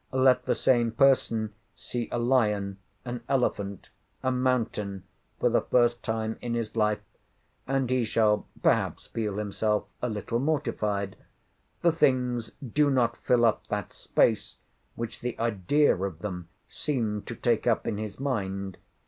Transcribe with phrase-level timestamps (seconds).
[0.13, 3.89] Let the same person see a lion, an elephant,
[4.23, 5.03] a mountain,
[5.39, 7.03] for the first time in his life,
[7.67, 11.17] and he shall perhaps feel himself a little mortified.
[11.83, 14.57] The things do not fill up that space,
[14.95, 18.77] which the idea of them seemed to take up in his mind.